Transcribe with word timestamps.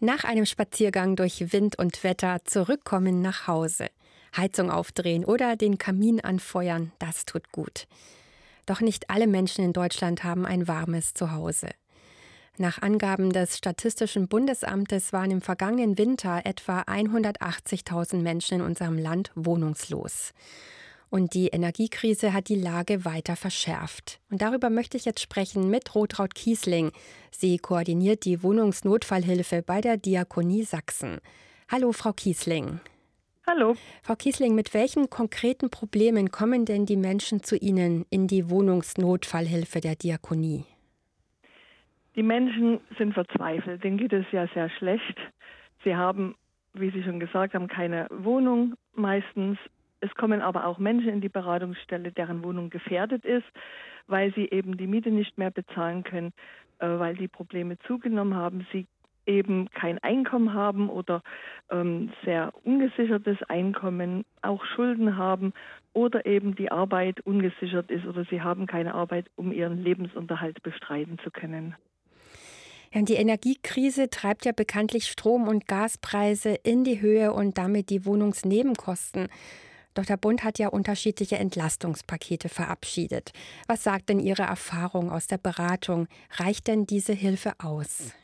Nach 0.00 0.22
einem 0.22 0.46
Spaziergang 0.46 1.16
durch 1.16 1.52
Wind 1.52 1.76
und 1.76 2.04
Wetter 2.04 2.38
zurückkommen 2.44 3.20
nach 3.20 3.48
Hause. 3.48 3.88
Heizung 4.36 4.70
aufdrehen 4.70 5.24
oder 5.24 5.56
den 5.56 5.76
Kamin 5.76 6.20
anfeuern, 6.20 6.92
das 7.00 7.26
tut 7.26 7.50
gut. 7.50 7.88
Doch 8.64 8.80
nicht 8.80 9.10
alle 9.10 9.26
Menschen 9.26 9.64
in 9.64 9.72
Deutschland 9.72 10.22
haben 10.22 10.46
ein 10.46 10.68
warmes 10.68 11.14
Zuhause. 11.14 11.70
Nach 12.58 12.80
Angaben 12.80 13.32
des 13.32 13.56
Statistischen 13.58 14.28
Bundesamtes 14.28 15.12
waren 15.12 15.32
im 15.32 15.42
vergangenen 15.42 15.98
Winter 15.98 16.42
etwa 16.44 16.82
180.000 16.82 18.22
Menschen 18.22 18.60
in 18.60 18.62
unserem 18.62 18.98
Land 18.98 19.32
wohnungslos. 19.34 20.32
Und 21.10 21.34
die 21.34 21.48
Energiekrise 21.48 22.34
hat 22.34 22.48
die 22.48 22.60
Lage 22.60 23.04
weiter 23.04 23.34
verschärft. 23.34 24.20
Und 24.30 24.42
darüber 24.42 24.68
möchte 24.68 24.96
ich 24.96 25.04
jetzt 25.04 25.20
sprechen 25.20 25.70
mit 25.70 25.94
Rotraud 25.94 26.34
Kiesling. 26.34 26.90
Sie 27.30 27.58
koordiniert 27.58 28.24
die 28.24 28.42
Wohnungsnotfallhilfe 28.42 29.62
bei 29.62 29.80
der 29.80 29.96
Diakonie 29.96 30.64
Sachsen. 30.64 31.18
Hallo, 31.70 31.92
Frau 31.92 32.12
Kiesling. 32.12 32.80
Hallo. 33.46 33.76
Frau 34.02 34.14
Kiesling, 34.14 34.54
mit 34.54 34.74
welchen 34.74 35.08
konkreten 35.08 35.70
Problemen 35.70 36.30
kommen 36.30 36.66
denn 36.66 36.84
die 36.84 36.98
Menschen 36.98 37.42
zu 37.42 37.56
Ihnen 37.56 38.04
in 38.10 38.26
die 38.26 38.50
Wohnungsnotfallhilfe 38.50 39.80
der 39.80 39.96
Diakonie? 39.96 40.66
Die 42.14 42.22
Menschen 42.22 42.80
sind 42.98 43.14
verzweifelt. 43.14 43.82
Denen 43.82 43.96
geht 43.96 44.12
es 44.12 44.26
ja 44.32 44.46
sehr 44.52 44.68
schlecht. 44.68 45.16
Sie 45.84 45.94
haben, 45.94 46.34
wie 46.74 46.90
Sie 46.90 47.02
schon 47.02 47.20
gesagt 47.20 47.54
haben, 47.54 47.68
keine 47.68 48.06
Wohnung 48.10 48.74
meistens 48.94 49.56
es 50.00 50.14
kommen 50.14 50.40
aber 50.42 50.66
auch 50.66 50.78
Menschen 50.78 51.08
in 51.08 51.20
die 51.20 51.28
Beratungsstelle, 51.28 52.12
deren 52.12 52.42
Wohnung 52.42 52.70
gefährdet 52.70 53.24
ist, 53.24 53.46
weil 54.06 54.32
sie 54.34 54.48
eben 54.50 54.76
die 54.76 54.86
Miete 54.86 55.10
nicht 55.10 55.38
mehr 55.38 55.50
bezahlen 55.50 56.04
können, 56.04 56.32
äh, 56.78 56.86
weil 56.86 57.16
die 57.16 57.28
Probleme 57.28 57.78
zugenommen 57.80 58.34
haben. 58.34 58.66
Sie 58.72 58.86
eben 59.26 59.68
kein 59.70 59.98
Einkommen 59.98 60.54
haben 60.54 60.88
oder 60.88 61.22
ähm, 61.70 62.10
sehr 62.24 62.52
ungesichertes 62.64 63.36
Einkommen, 63.48 64.24
auch 64.40 64.64
Schulden 64.64 65.16
haben 65.16 65.52
oder 65.92 66.24
eben 66.24 66.56
die 66.56 66.72
Arbeit 66.72 67.20
ungesichert 67.20 67.90
ist 67.90 68.06
oder 68.06 68.24
sie 68.24 68.40
haben 68.40 68.66
keine 68.66 68.94
Arbeit, 68.94 69.26
um 69.36 69.52
ihren 69.52 69.84
Lebensunterhalt 69.84 70.62
bestreiten 70.62 71.18
zu 71.22 71.30
können. 71.30 71.76
Ja, 72.92 73.02
die 73.02 73.14
Energiekrise 73.14 74.08
treibt 74.08 74.46
ja 74.46 74.52
bekanntlich 74.52 75.04
Strom- 75.08 75.46
und 75.46 75.66
Gaspreise 75.68 76.54
in 76.54 76.84
die 76.84 77.02
Höhe 77.02 77.34
und 77.34 77.58
damit 77.58 77.90
die 77.90 78.06
Wohnungsnebenkosten. 78.06 79.28
Doch 79.98 80.06
der 80.06 80.16
Bund 80.16 80.44
hat 80.44 80.60
ja 80.60 80.68
unterschiedliche 80.68 81.38
Entlastungspakete 81.38 82.48
verabschiedet. 82.48 83.32
Was 83.66 83.82
sagt 83.82 84.08
denn 84.10 84.20
Ihre 84.20 84.42
Erfahrung 84.42 85.10
aus 85.10 85.26
der 85.26 85.38
Beratung? 85.38 86.06
Reicht 86.36 86.68
denn 86.68 86.86
diese 86.86 87.12
Hilfe 87.12 87.54
aus? 87.58 88.16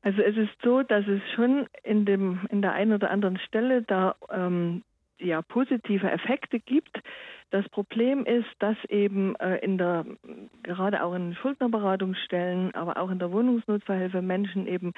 Also 0.00 0.22
es 0.22 0.38
ist 0.38 0.56
so, 0.64 0.82
dass 0.82 1.06
es 1.06 1.20
schon 1.34 1.68
in 1.84 2.06
dem 2.06 2.48
in 2.48 2.62
der 2.62 2.72
einen 2.72 2.94
oder 2.94 3.10
anderen 3.10 3.38
Stelle 3.40 3.82
da 3.82 4.14
ähm, 4.30 4.84
ja 5.20 5.42
positive 5.42 6.10
Effekte 6.10 6.60
gibt. 6.60 7.00
Das 7.50 7.68
Problem 7.70 8.24
ist, 8.26 8.48
dass 8.60 8.76
eben 8.88 9.34
äh, 9.36 9.56
in 9.58 9.76
der 9.76 10.06
gerade 10.62 11.02
auch 11.02 11.14
in 11.14 11.34
Schuldnerberatungsstellen, 11.34 12.74
aber 12.74 12.96
auch 12.96 13.10
in 13.10 13.18
der 13.18 13.32
Wohnungsnotfallhilfe 13.32 14.22
Menschen 14.22 14.66
eben 14.66 14.92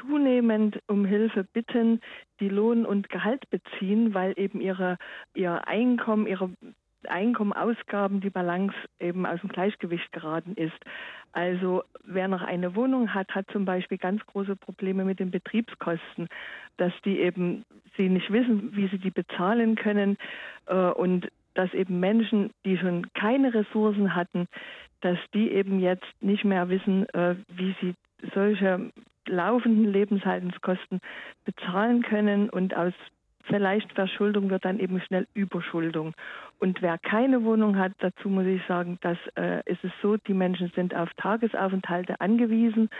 zunehmend 0.00 0.80
um 0.86 1.04
Hilfe 1.04 1.44
bitten, 1.44 2.00
die 2.40 2.48
Lohn 2.48 2.86
und 2.86 3.10
Gehalt 3.10 3.48
beziehen, 3.50 4.14
weil 4.14 4.32
eben 4.36 4.60
ihre 4.60 4.96
ihr 5.34 5.66
Einkommen, 5.68 6.26
ihre 6.26 6.50
Einkommen, 7.08 7.52
Ausgaben, 7.52 8.20
die 8.20 8.30
Balance 8.30 8.74
eben 8.98 9.26
aus 9.26 9.40
dem 9.40 9.48
Gleichgewicht 9.48 10.12
geraten 10.12 10.54
ist. 10.54 10.78
Also 11.32 11.84
wer 12.04 12.28
noch 12.28 12.42
eine 12.42 12.74
Wohnung 12.74 13.14
hat, 13.14 13.34
hat 13.34 13.46
zum 13.52 13.64
Beispiel 13.64 13.98
ganz 13.98 14.24
große 14.26 14.56
Probleme 14.56 15.04
mit 15.04 15.20
den 15.20 15.30
Betriebskosten, 15.30 16.28
dass 16.76 16.92
die 17.04 17.20
eben 17.20 17.64
sie 17.96 18.08
nicht 18.08 18.30
wissen, 18.32 18.74
wie 18.74 18.88
sie 18.88 18.98
die 18.98 19.10
bezahlen 19.10 19.76
können 19.76 20.18
äh, 20.66 20.74
und 20.74 21.28
dass 21.54 21.72
eben 21.74 22.00
Menschen, 22.00 22.50
die 22.64 22.78
schon 22.78 23.12
keine 23.12 23.52
Ressourcen 23.54 24.14
hatten, 24.14 24.46
dass 25.00 25.18
die 25.34 25.50
eben 25.50 25.80
jetzt 25.80 26.06
nicht 26.20 26.44
mehr 26.44 26.68
wissen, 26.68 27.08
äh, 27.10 27.36
wie 27.48 27.74
sie 27.80 27.94
solche 28.34 28.90
laufenden 29.26 29.90
Lebenshaltungskosten 29.92 31.00
bezahlen 31.44 32.02
können 32.02 32.50
und 32.50 32.76
aus 32.76 32.92
vielleicht 33.44 33.92
Verschuldung 33.92 34.50
wird 34.50 34.64
dann 34.64 34.78
eben 34.78 35.00
schnell 35.00 35.26
Überschuldung. 35.34 36.14
Und 36.60 36.82
wer 36.82 36.98
keine 36.98 37.42
Wohnung 37.44 37.78
hat, 37.78 37.92
dazu 38.00 38.28
muss 38.28 38.44
ich 38.44 38.60
sagen, 38.66 38.98
dass 39.00 39.16
äh, 39.34 39.62
ist 39.64 39.82
es 39.82 39.92
so, 40.02 40.18
die 40.18 40.34
Menschen 40.34 40.70
sind 40.76 40.94
auf 40.94 41.08
Tagesaufenthalte 41.16 42.20
angewiesen, 42.20 42.90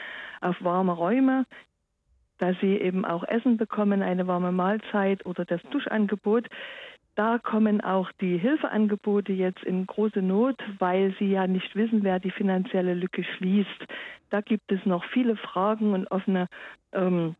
auf 0.40 0.56
warme 0.64 0.92
Räume, 0.92 1.44
dass 2.38 2.58
sie 2.60 2.78
eben 2.78 3.04
auch 3.04 3.22
Essen 3.22 3.58
bekommen, 3.58 4.02
eine 4.02 4.26
warme 4.26 4.50
Mahlzeit 4.50 5.26
oder 5.26 5.44
das 5.44 5.60
Duschangebot. 5.70 6.48
Da 7.16 7.38
kommen 7.38 7.82
auch 7.82 8.10
die 8.22 8.38
Hilfeangebote 8.38 9.34
jetzt 9.34 9.62
in 9.64 9.86
große 9.86 10.22
Not, 10.22 10.56
weil 10.78 11.14
sie 11.18 11.30
ja 11.30 11.46
nicht 11.46 11.76
wissen, 11.76 12.02
wer 12.02 12.18
die 12.18 12.30
finanzielle 12.30 12.94
Lücke 12.94 13.24
schließt. 13.24 13.86
Da 14.30 14.40
gibt 14.40 14.72
es 14.72 14.86
noch 14.86 15.04
viele 15.04 15.36
Fragen 15.36 15.92
und 15.92 16.10
offene 16.10 16.48
ähm, 16.94 17.36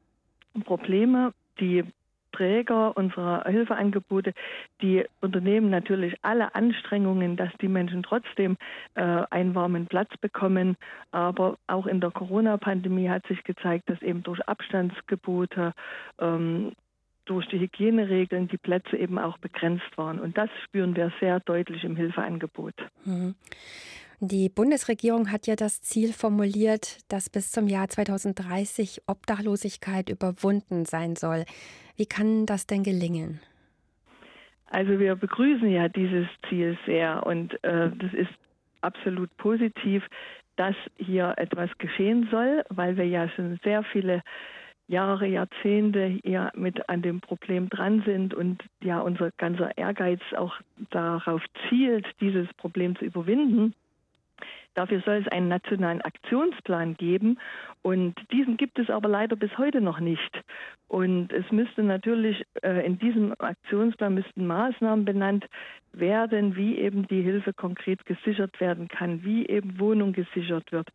Probleme. 0.65 1.33
Die 1.61 1.85
Träger 2.33 2.97
unserer 2.97 3.45
Hilfeangebote, 3.45 4.33
die 4.83 5.05
unternehmen 5.21 5.71
natürlich 5.71 6.15
alle 6.23 6.55
Anstrengungen, 6.55 7.37
dass 7.37 7.51
die 7.61 7.69
Menschen 7.69 8.03
trotzdem 8.03 8.57
äh, 8.95 9.03
einen 9.31 9.55
warmen 9.55 9.87
Platz 9.87 10.11
bekommen. 10.21 10.77
Aber 11.11 11.57
auch 11.67 11.87
in 11.87 12.01
der 12.01 12.11
Corona-Pandemie 12.11 13.09
hat 13.09 13.27
sich 13.27 13.43
gezeigt, 13.45 13.89
dass 13.91 14.01
eben 14.03 14.23
durch 14.23 14.41
Abstandsgebote 14.49 15.73
ähm, 16.19 16.73
durch 17.27 17.47
die 17.47 17.61
Hygieneregeln 17.61 18.49
die 18.49 18.59
Plätze 18.59 18.97
eben 18.97 19.19
auch 19.19 19.39
begrenzt 19.39 19.97
waren. 19.97 20.19
Und 20.19 20.37
das 20.37 20.51
spüren 20.65 20.97
wir 20.97 21.13
sehr 21.21 21.39
deutlich 21.39 21.85
im 21.85 21.95
Hilfeangebot. 21.95 22.75
Mhm. 23.05 23.37
Die 24.23 24.51
Bundesregierung 24.51 25.33
hat 25.33 25.47
ja 25.47 25.57
das 25.57 25.81
Ziel 25.81 26.13
formuliert, 26.13 26.99
dass 27.11 27.31
bis 27.31 27.53
zum 27.53 27.69
Jahr 27.69 27.89
2030 27.89 29.01
Obdachlosigkeit 29.07 30.11
überwunden 30.11 30.85
sein 30.85 31.17
soll. 31.17 31.47
Wie 31.97 32.05
kann 32.05 32.45
das 32.45 32.67
denn 32.67 32.83
gelingen? 32.83 33.41
Also 34.67 34.99
wir 34.99 35.17
begrüßen 35.17 35.71
ja 35.71 35.89
dieses 35.89 36.27
Ziel 36.51 36.77
sehr 36.85 37.27
und 37.27 37.55
äh, 37.65 37.91
das 37.97 38.13
ist 38.13 38.31
absolut 38.83 39.35
positiv, 39.39 40.05
dass 40.57 40.77
hier 40.99 41.33
etwas 41.39 41.71
geschehen 41.79 42.29
soll, 42.31 42.63
weil 42.69 42.99
wir 42.99 43.07
ja 43.07 43.27
schon 43.31 43.59
sehr 43.65 43.83
viele 43.85 44.23
Jahre, 44.87 45.27
Jahrzehnte 45.29 46.19
hier 46.23 46.53
mit 46.55 46.91
an 46.91 47.01
dem 47.01 47.23
Problem 47.23 47.71
dran 47.71 48.03
sind 48.05 48.35
und 48.35 48.63
ja 48.83 49.01
unser 49.01 49.31
ganzer 49.39 49.79
Ehrgeiz 49.79 50.21
auch 50.37 50.53
darauf 50.91 51.43
zielt, 51.71 52.07
dieses 52.21 52.53
Problem 52.59 52.97
zu 52.97 53.07
überwinden. 53.07 53.75
Dafür 54.75 55.01
soll 55.03 55.17
es 55.17 55.29
einen 55.29 55.49
nationalen 55.49 56.01
Aktionsplan 56.01 56.95
geben 56.95 57.39
und 57.83 58.15
diesen 58.33 58.57
gibt 58.57 58.79
es 58.79 58.89
aber 58.91 59.09
leider 59.09 59.37
bis 59.37 59.57
heute 59.59 59.81
noch 59.81 60.01
nicht. 60.01 60.43
Und 60.91 61.33
es 61.33 61.49
müsste 61.53 61.85
natürlich 61.85 62.43
äh, 62.63 62.85
in 62.85 62.99
diesem 62.99 63.33
Aktionsplan 63.39 64.13
müssten 64.13 64.45
Maßnahmen 64.45 65.05
benannt 65.05 65.47
werden, 65.93 66.57
wie 66.57 66.79
eben 66.79 67.07
die 67.07 67.23
Hilfe 67.23 67.53
konkret 67.53 68.05
gesichert 68.07 68.61
werden 68.61 68.89
kann, 68.89 69.23
wie 69.25 69.47
eben 69.47 69.79
Wohnung 69.79 70.13
gesichert 70.13 70.71
wird, 70.73 70.89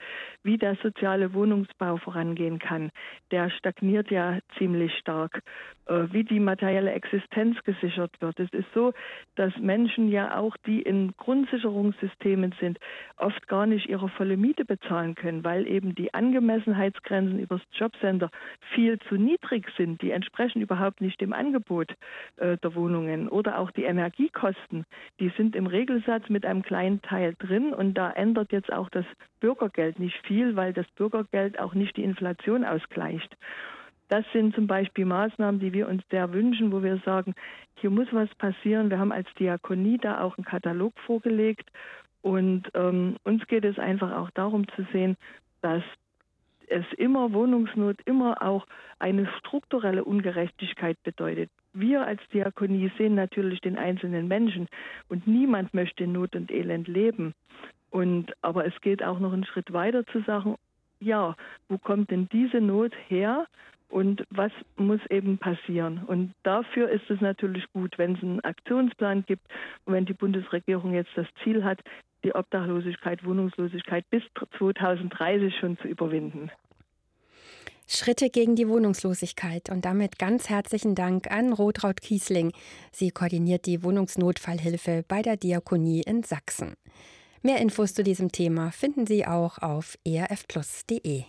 wie 0.44 0.58
der 0.58 0.76
soziale 0.84 1.34
Wohnungsbau 1.34 1.98
vorangehen 1.98 2.60
kann. 2.60 2.92
Der 3.32 3.50
stagniert 3.50 4.12
ja 4.12 4.40
ziemlich 4.58 4.94
stark, 4.98 5.42
äh, 5.88 6.08
wie 6.12 6.24
die 6.24 6.40
materielle 6.40 6.92
Existenz 6.92 7.62
gesichert 7.64 8.12
wird. 8.20 8.40
Es 8.40 8.52
ist 8.52 8.68
so, 8.74 8.94
dass 9.36 9.56
Menschen 9.58 10.10
ja 10.10 10.38
auch, 10.38 10.56
die 10.66 10.82
in 10.82 11.14
Grundsicherungssystemen 11.18 12.54
sind, 12.60 12.80
oft 13.18 13.48
gar 13.48 13.66
nicht 13.66 13.88
ihre 13.88 14.10
volle 14.10 14.38
Miete 14.38 14.66
bezahlen 14.66 15.16
können, 15.16 15.44
weil 15.44 15.68
eben 15.68 15.96
die 15.96 16.14
Angemessenheitsgrenzen 16.14 17.40
übers 17.40 17.62
Jobcenter 17.74 18.30
viel 18.74 19.00
zu 19.08 19.16
niedrig 19.16 19.68
sind. 19.86 20.02
Die 20.02 20.12
entsprechen 20.12 20.62
überhaupt 20.62 21.02
nicht 21.02 21.22
dem 21.22 21.34
Angebot 21.34 21.94
äh, 22.38 22.58
der 22.58 22.76
Wohnungen 22.76 23.30
oder 23.30 23.60
auch 23.60 23.72
die 23.72 23.84
Energiekosten 23.84 24.86
die 25.20 25.32
sind 25.38 25.56
im 25.56 25.68
Regelsatz 25.68 26.30
mit 26.30 26.46
einem 26.46 26.62
kleinen 26.62 27.02
Teil 27.02 27.36
drin 27.40 27.74
und 27.74 27.94
da 27.94 28.12
ändert 28.12 28.52
jetzt 28.52 28.72
auch 28.72 28.90
das 28.90 29.06
Bürgergeld 29.40 30.00
nicht 30.00 30.18
viel, 30.26 30.56
weil 30.56 30.74
das 30.74 30.88
Bürgergeld 30.96 31.60
auch 31.60 31.74
nicht 31.74 31.96
die 31.98 32.04
Inflation 32.04 32.66
ausgleicht. 32.66 33.36
Das 34.10 34.26
sind 34.34 34.54
zum 34.54 34.68
Beispiel 34.68 35.06
Maßnahmen, 35.06 35.60
die 35.60 35.74
wir 35.74 35.88
uns 35.88 36.04
sehr 36.12 36.32
wünschen, 36.32 36.72
wo 36.72 36.84
wir 36.84 36.98
sagen, 37.06 37.34
hier 37.76 37.90
muss 37.90 38.08
was 38.12 38.34
passieren. 38.36 38.90
Wir 38.90 39.00
haben 39.00 39.12
als 39.12 39.28
Diakonie 39.40 39.98
da 39.98 40.22
auch 40.22 40.38
einen 40.38 40.46
Katalog 40.46 40.94
vorgelegt 41.06 41.70
und 42.22 42.70
ähm, 42.74 43.18
uns 43.24 43.46
geht 43.48 43.66
es 43.66 43.80
einfach 43.80 44.12
auch 44.16 44.30
darum 44.32 44.68
zu 44.70 44.86
sehen, 44.92 45.16
dass 45.62 45.84
es 46.70 46.86
immer 46.98 47.34
Wohnungsnot 47.34 47.98
immer 48.06 48.42
auch 48.42 48.66
eine 49.00 49.28
strukturelle 49.40 50.04
Ungerechtigkeit 50.04 51.02
bedeutet. 51.04 51.50
Wir 51.74 52.06
als 52.06 52.22
Diakonie 52.34 52.92
sehen 52.98 53.16
natürlich 53.16 53.62
den 53.62 53.78
einzelnen 53.78 54.28
Menschen 54.28 54.68
und 55.10 55.28
niemand 55.28 55.74
möchte 55.74 56.06
in 56.06 56.14
Not 56.14 56.36
und 56.36 56.52
Elend 56.52 56.88
leben. 56.88 57.34
Und, 57.92 58.34
aber 58.42 58.66
es 58.66 58.80
geht 58.82 59.04
auch 59.04 59.20
noch 59.20 59.34
einen 59.34 59.46
Schritt 59.46 59.72
weiter 59.72 60.06
zu 60.08 60.22
sagen, 60.22 60.56
ja, 61.06 61.36
wo 61.70 61.78
kommt 61.78 62.12
denn 62.12 62.28
diese 62.32 62.60
Not 62.60 62.94
her? 63.08 63.48
und 63.88 64.26
was 64.30 64.52
muss 64.78 65.00
eben 65.10 65.38
passieren. 65.38 66.04
Und 66.06 66.34
dafür 66.44 66.90
ist 66.90 67.10
es 67.10 67.22
natürlich 67.22 67.64
gut, 67.72 67.98
wenn 67.98 68.16
es 68.16 68.24
einen 68.24 68.42
Aktionsplan 68.42 69.24
gibt 69.26 69.44
und 69.86 69.94
wenn 69.94 70.06
die 70.06 70.14
Bundesregierung 70.14 70.94
jetzt 70.94 71.12
das 71.16 71.28
Ziel 71.44 71.64
hat, 71.64 71.80
die 72.24 72.34
Obdachlosigkeit, 72.34 73.24
Wohnungslosigkeit 73.24 74.04
bis 74.10 74.24
2030 74.58 75.56
schon 75.58 75.78
zu 75.78 75.88
überwinden. 75.88 76.50
Schritte 77.88 78.32
gegen 78.32 78.56
die 78.56 78.68
Wohnungslosigkeit 78.68 79.70
und 79.70 79.86
damit 79.86 80.18
ganz 80.18 80.50
herzlichen 80.50 80.96
Dank 80.96 81.32
an 81.32 81.54
Rotraud 81.54 82.02
Kiesling. 82.02 82.52
Sie 82.92 83.12
koordiniert 83.12 83.68
die 83.68 83.84
Wohnungsnotfallhilfe 83.84 85.06
bei 85.08 85.22
der 85.22 85.38
Diakonie 85.38 86.02
in 86.02 86.24
Sachsen. 86.24 86.74
Mehr 87.46 87.60
Infos 87.60 87.94
zu 87.94 88.04
diesem 88.04 88.32
Thema 88.32 88.72
finden 88.72 89.06
Sie 89.06 89.28
auch 89.28 89.60
auf 89.60 90.00
erfplus.de. 90.32 91.26